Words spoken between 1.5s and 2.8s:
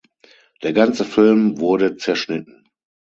wurde zerschnitten.